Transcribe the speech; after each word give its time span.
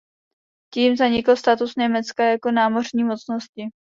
Tím 0.73 0.95
zanikl 0.95 1.35
status 1.35 1.75
Německa 1.75 2.23
jako 2.25 2.51
námořní 2.51 3.03
mocnosti. 3.03 3.69